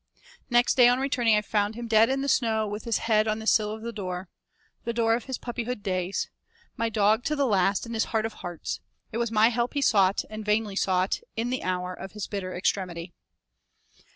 [0.49, 3.37] Next day on returning I found him dead in the snow with his head on
[3.37, 4.29] the sill of the door
[4.83, 6.27] the door of his puppyhood's days;
[6.75, 8.79] my dog to the last in his heart of hearts
[9.11, 12.51] it was my help he sought, and vainly sought, in the hour of his bitter
[12.51, 13.13] extremity.